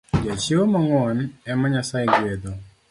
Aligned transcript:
Jachiwo 0.25 0.63
mang’uon 0.73 1.17
ema 1.51 1.65
Nyasaye 1.71 2.05
gwedho 2.13 2.51